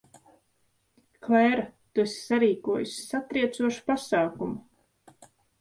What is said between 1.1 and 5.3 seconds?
Klēra, tu esi sarīkojusi satriecošu pasākumu.